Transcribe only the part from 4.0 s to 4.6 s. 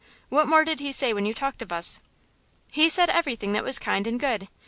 and good.